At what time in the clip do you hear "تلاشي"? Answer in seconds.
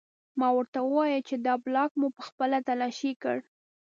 2.69-3.11